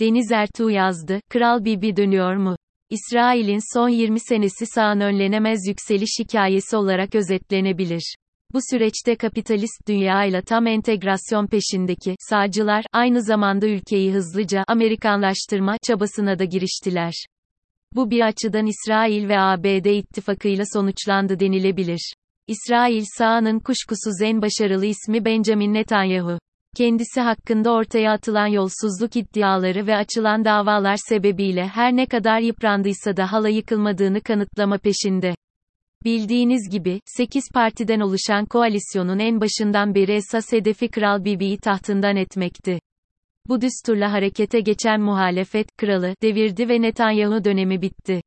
[0.00, 2.56] Deniz Ertuğ yazdı, Kral Bibi dönüyor mu?
[2.90, 8.16] İsrail'in son 20 senesi sağın önlenemez yükseliş hikayesi olarak özetlenebilir.
[8.52, 16.38] Bu süreçte kapitalist dünya ile tam entegrasyon peşindeki sağcılar aynı zamanda ülkeyi hızlıca Amerikanlaştırma çabasına
[16.38, 17.12] da giriştiler.
[17.94, 22.12] Bu bir açıdan İsrail ve ABD ittifakıyla sonuçlandı denilebilir.
[22.46, 26.38] İsrail sağının kuşkusuz en başarılı ismi Benjamin Netanyahu.
[26.76, 33.32] Kendisi hakkında ortaya atılan yolsuzluk iddiaları ve açılan davalar sebebiyle her ne kadar yıprandıysa da
[33.32, 35.34] hala yıkılmadığını kanıtlama peşinde.
[36.04, 42.80] Bildiğiniz gibi, 8 partiden oluşan koalisyonun en başından beri esas hedefi Kral Bibi'yi tahtından etmekti.
[43.48, 48.22] Bu düsturla harekete geçen muhalefet, kralı, devirdi ve Netanyahu dönemi bitti.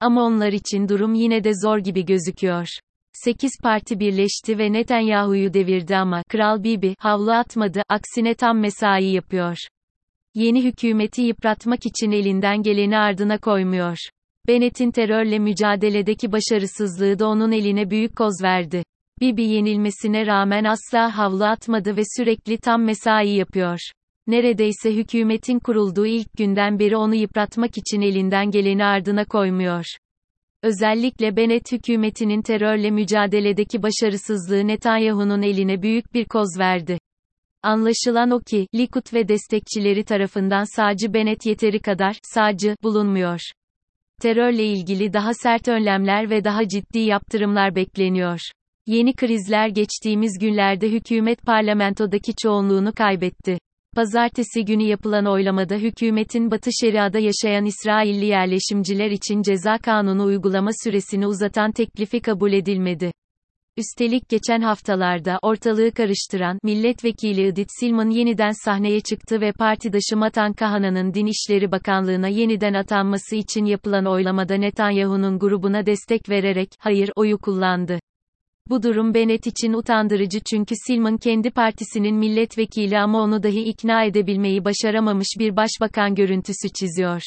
[0.00, 2.66] Ama onlar için durum yine de zor gibi gözüküyor.
[3.14, 9.56] 8 parti birleşti ve Netanyahu'yu devirdi ama Kral Bibi havlu atmadı, aksine tam mesai yapıyor.
[10.34, 13.96] Yeni hükümeti yıpratmak için elinden geleni ardına koymuyor.
[14.48, 18.84] Bennett'in terörle mücadeledeki başarısızlığı da onun eline büyük koz verdi.
[19.20, 23.78] Bibi yenilmesine rağmen asla havlu atmadı ve sürekli tam mesai yapıyor.
[24.26, 29.84] Neredeyse hükümetin kurulduğu ilk günden beri onu yıpratmak için elinden geleni ardına koymuyor.
[30.64, 36.98] Özellikle Bennett hükümetinin terörle mücadeledeki başarısızlığı Netanyahu'nun eline büyük bir koz verdi.
[37.62, 43.40] Anlaşılan o ki, Likud ve destekçileri tarafından sağcı Bennett yeteri kadar sağcı bulunmuyor.
[44.22, 48.40] Terörle ilgili daha sert önlemler ve daha ciddi yaptırımlar bekleniyor.
[48.86, 53.58] Yeni krizler geçtiğimiz günlerde hükümet parlamentodaki çoğunluğunu kaybetti.
[53.94, 61.26] Pazartesi günü yapılan oylamada hükümetin Batı Şeria'da yaşayan İsrailli yerleşimciler için ceza kanunu uygulama süresini
[61.26, 63.12] uzatan teklifi kabul edilmedi.
[63.76, 71.14] Üstelik geçen haftalarda ortalığı karıştıran milletvekili Edith Silman yeniden sahneye çıktı ve partidaşı Matan Kahana'nın
[71.14, 77.98] Din İşleri Bakanlığına yeniden atanması için yapılan oylamada Netanyahu'nun grubuna destek vererek hayır oyu kullandı.
[78.70, 84.64] Bu durum Bennett için utandırıcı çünkü Silman kendi partisinin milletvekili ama onu dahi ikna edebilmeyi
[84.64, 87.22] başaramamış bir başbakan görüntüsü çiziyor.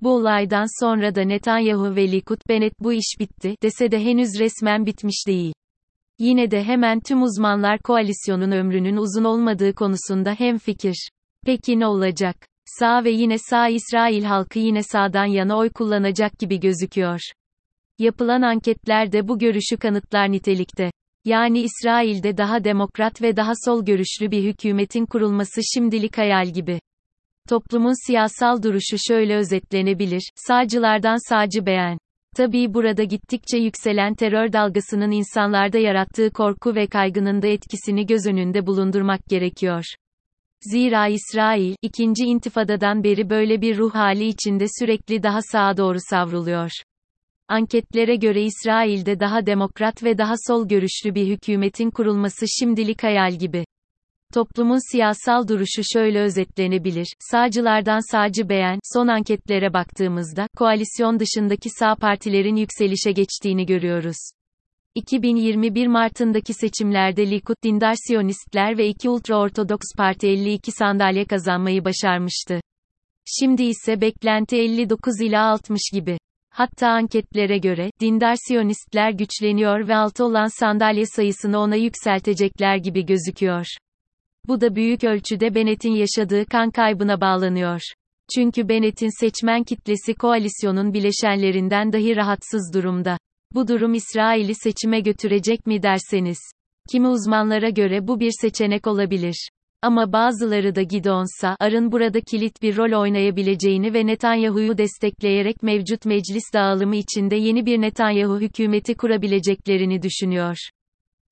[0.00, 4.86] Bu olaydan sonra da Netanyahu ve Likud Bennett bu iş bitti dese de henüz resmen
[4.86, 5.52] bitmiş değil.
[6.18, 11.08] Yine de hemen tüm uzmanlar koalisyonun ömrünün uzun olmadığı konusunda hemfikir.
[11.46, 12.36] Peki ne olacak?
[12.64, 17.20] Sağ ve yine sağ İsrail halkı yine sağdan yana oy kullanacak gibi gözüküyor.
[17.98, 20.90] Yapılan anketler de bu görüşü kanıtlar nitelikte.
[21.24, 26.80] Yani İsrail'de daha demokrat ve daha sol görüşlü bir hükümetin kurulması şimdilik hayal gibi.
[27.48, 31.98] Toplumun siyasal duruşu şöyle özetlenebilir, sağcılardan sağcı beğen.
[32.36, 38.66] Tabii burada gittikçe yükselen terör dalgasının insanlarda yarattığı korku ve kaygının da etkisini göz önünde
[38.66, 39.84] bulundurmak gerekiyor.
[40.60, 46.70] Zira İsrail, ikinci intifadadan beri böyle bir ruh hali içinde sürekli daha sağa doğru savruluyor.
[47.48, 53.64] Anketlere göre İsrail'de daha demokrat ve daha sol görüşlü bir hükümetin kurulması şimdilik hayal gibi.
[54.34, 57.06] Toplumun siyasal duruşu şöyle özetlenebilir.
[57.30, 64.16] Sağcılardan sağcı beğen, son anketlere baktığımızda, koalisyon dışındaki sağ partilerin yükselişe geçtiğini görüyoruz.
[64.94, 72.60] 2021 Mart'ındaki seçimlerde Likud dindar Siyonistler ve iki ultraortodoks parti 52 sandalye kazanmayı başarmıştı.
[73.38, 76.18] Şimdi ise beklenti 59 ila 60 gibi.
[76.56, 83.66] Hatta anketlere göre, dindar Siyonistler güçleniyor ve altı olan sandalye sayısını ona yükseltecekler gibi gözüküyor.
[84.48, 87.80] Bu da büyük ölçüde Bennett'in yaşadığı kan kaybına bağlanıyor.
[88.34, 93.18] Çünkü Bennett'in seçmen kitlesi koalisyonun bileşenlerinden dahi rahatsız durumda.
[93.54, 96.38] Bu durum İsrail'i seçime götürecek mi derseniz.
[96.92, 99.48] Kimi uzmanlara göre bu bir seçenek olabilir.
[99.84, 106.52] Ama bazıları da Gidonsa, Ar'ın burada kilit bir rol oynayabileceğini ve Netanyahu'yu destekleyerek mevcut meclis
[106.54, 110.56] dağılımı içinde yeni bir Netanyahu hükümeti kurabileceklerini düşünüyor.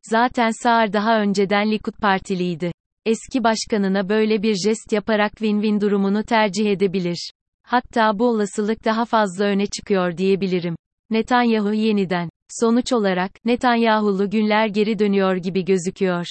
[0.03, 2.73] Zaten Saar daha önceden Likud partiliydi.
[3.07, 7.31] Eski başkanına böyle bir jest yaparak win-win durumunu tercih edebilir.
[7.63, 10.77] Hatta bu olasılık daha fazla öne çıkıyor diyebilirim.
[11.11, 12.29] Netanyahu yeniden.
[12.61, 16.27] Sonuç olarak, Netanyahu'lu günler geri dönüyor gibi gözüküyor.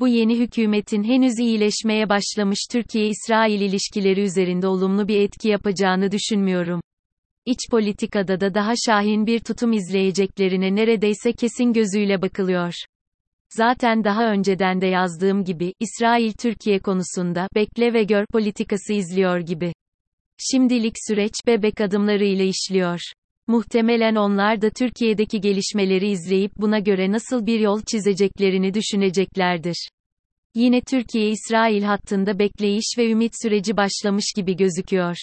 [0.00, 6.80] Bu yeni hükümetin henüz iyileşmeye başlamış Türkiye-İsrail ilişkileri üzerinde olumlu bir etki yapacağını düşünmüyorum.
[7.46, 12.74] İç politikada da daha şahin bir tutum izleyeceklerine neredeyse kesin gözüyle bakılıyor.
[13.56, 19.72] Zaten daha önceden de yazdığım gibi, İsrail Türkiye konusunda bekle ve gör politikası izliyor gibi.
[20.38, 23.00] Şimdilik süreç bebek adımlarıyla işliyor.
[23.46, 29.88] Muhtemelen onlar da Türkiye'deki gelişmeleri izleyip buna göre nasıl bir yol çizeceklerini düşüneceklerdir.
[30.54, 35.16] Yine Türkiye-İsrail hattında bekleyiş ve ümit süreci başlamış gibi gözüküyor.